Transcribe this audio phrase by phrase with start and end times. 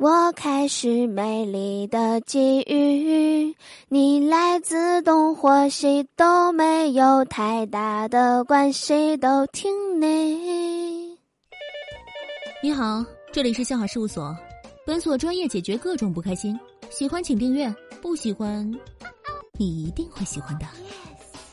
[0.00, 3.54] 我开始美丽的际遇，
[3.90, 11.18] 你来自东或西都没有太大的关系，都听你。
[12.62, 14.34] 你好，这里是笑话事务所，
[14.86, 16.58] 本所专业解决各种不开心，
[16.88, 17.70] 喜欢请订阅，
[18.00, 18.66] 不喜欢
[19.58, 20.64] 你一定会喜欢的。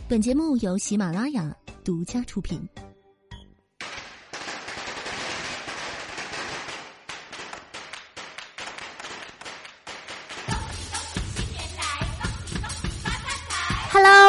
[0.07, 1.54] 本节目由喜马拉雅
[1.84, 2.66] 独家出品。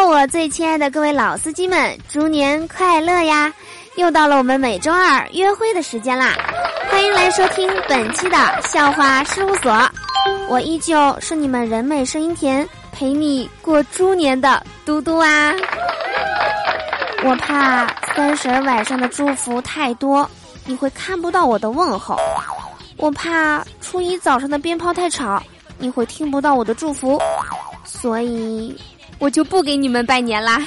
[0.09, 3.53] 我最亲爱的各位老司机们，猪年快乐呀！
[3.97, 6.35] 又到了我们每周二约会的时间啦，
[6.91, 9.79] 欢迎来收听本期的笑话事务所。
[10.49, 15.53] 我依旧是你们人美声音甜，陪你过猪年的嘟嘟啊！
[17.23, 20.29] 我怕三十晚上的祝福太多，
[20.65, 22.17] 你会看不到我的问候；
[22.97, 25.43] 我怕初一早上的鞭炮太吵，
[25.77, 27.21] 你会听不到我的祝福，
[27.85, 28.75] 所以。
[29.19, 30.63] 我就不给你们拜年啦，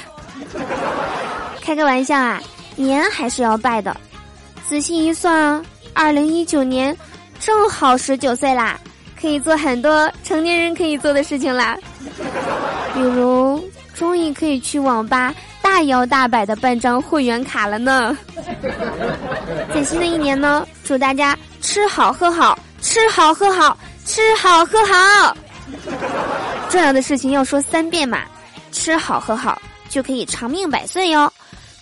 [1.62, 2.40] 开个玩笑啊，
[2.76, 3.96] 年还是要拜的。
[4.68, 5.62] 仔细一算，
[5.94, 6.96] 二零一九年
[7.40, 8.78] 正好十九岁啦，
[9.20, 11.76] 可以做很多成年人可以做的事情啦，
[12.94, 13.62] 比如
[13.94, 18.16] 终于可以去网吧大摇大摆的办张会员卡了呢。
[19.74, 25.36] 在新的一年呢，祝大家吃好喝好，吃好喝好，吃好喝好。
[26.68, 28.20] 重要的事情要说三遍嘛。
[28.82, 31.32] 吃好喝好就可以长命百岁哟。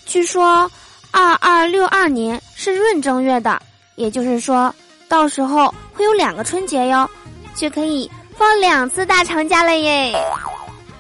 [0.05, 0.71] 据说，
[1.11, 3.59] 二二六二年是闰正月的，
[3.95, 4.75] 也就是说，
[5.09, 7.09] 到时候会有两个春节哟，
[7.55, 10.15] 就可以放两次大长假了耶。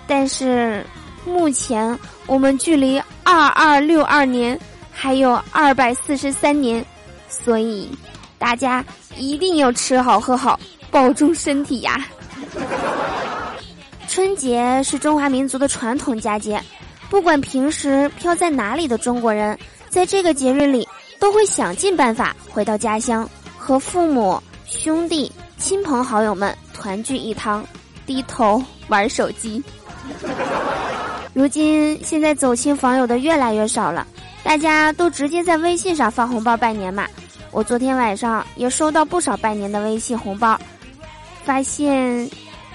[0.06, 0.82] 但是，
[1.26, 4.58] 目前我们距离二二六二年
[4.90, 6.82] 还有二百四十三年，
[7.28, 7.90] 所以
[8.38, 8.82] 大家
[9.18, 10.58] 一定要吃好喝好，
[10.90, 12.02] 保重身体呀。
[14.20, 16.62] 春节是中华民族的传统佳节，
[17.08, 19.58] 不管平时飘在哪里的中国人，
[19.88, 20.86] 在这个节日里
[21.18, 27.64] 都会想尽办法回到家乡，和父母、兄弟、亲朋好友们团聚一堂，
[28.04, 29.64] 低头玩手机。
[31.32, 34.06] 如今现在走亲访友的越来越少了，
[34.44, 37.06] 大家都直接在微信上发红包拜年嘛。
[37.52, 40.60] 我昨天晚上也收到不少拜年的微信红包，
[41.42, 42.30] 发现。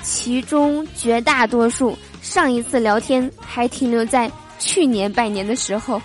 [0.05, 5.99] 其中绝大多数上一次聊天还停留在去年拜年的时候。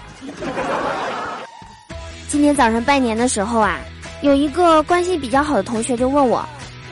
[2.26, 3.78] 今天早上拜年的时候啊，
[4.22, 6.42] 有一个关系比较好的同学就问我，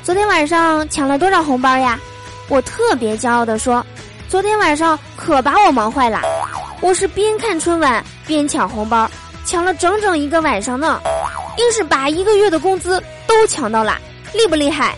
[0.02, 1.98] 昨天晚上抢了多少红包呀？
[2.48, 3.84] 我特别骄傲的说，
[4.28, 6.20] 昨天晚上可把我忙坏了，
[6.80, 9.10] 我是边看春晚边抢红包，
[9.46, 11.00] 抢了整整一个晚上呢，
[11.56, 13.96] 硬是把一个月的工资都抢到了，
[14.34, 14.94] 厉不厉害？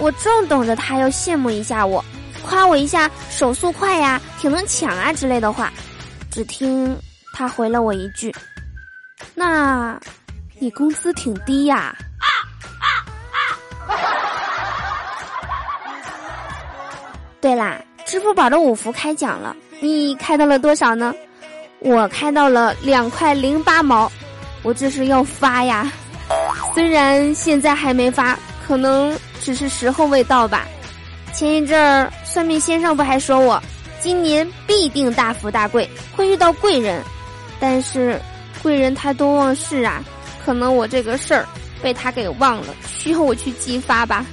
[0.00, 2.04] 我正等着他要羡慕一下我，
[2.42, 5.72] 夸我一下手速快呀，挺能抢啊之类的话，
[6.30, 6.96] 只听
[7.32, 8.34] 他回了我一句
[9.34, 9.98] ：“那，
[10.58, 11.94] 你工资挺低呀。
[17.40, 21.14] ”对啦，支付宝的五福开奖了，你开到了多少呢？
[21.80, 24.10] 我开到了两块零八毛，
[24.62, 25.90] 我这是要发呀，
[26.74, 29.18] 虽然现在还没发，可能。
[29.40, 30.66] 只是时候未到吧。
[31.32, 33.62] 前一阵儿，算命先生不还说我
[34.00, 37.02] 今年必定大富大贵，会遇到贵人。
[37.60, 38.20] 但是
[38.62, 40.02] 贵人太多忘事啊，
[40.44, 41.46] 可能我这个事儿
[41.82, 44.24] 被他给忘了，需要我去激发吧。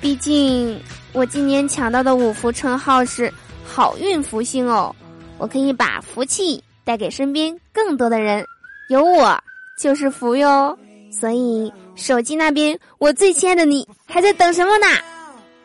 [0.00, 0.80] 毕竟
[1.12, 3.32] 我今年抢到的五福称号是
[3.64, 4.94] 好运福星哦，
[5.38, 8.44] 我可以把福气带给身边更多的人，
[8.90, 9.36] 有我
[9.80, 10.78] 就是福哟。
[11.10, 11.72] 所以。
[11.98, 14.86] 手机那边，我最亲爱的你还在等什么呢？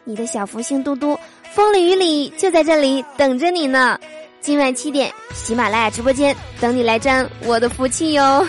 [0.04, 1.18] 你的小福星嘟嘟，
[1.54, 3.98] 风里雨里就在这里等着你呢。
[4.42, 8.46] 今晚七点，喜马拉雅直播间等你来沾我的福气哟。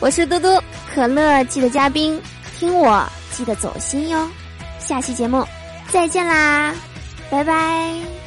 [0.00, 0.60] 我是嘟嘟，
[0.92, 2.20] 可乐记得嘉宾，
[2.58, 4.28] 听我记得走心哟。
[4.78, 5.42] 下期节目
[5.88, 6.74] 再见啦，
[7.30, 8.25] 拜拜。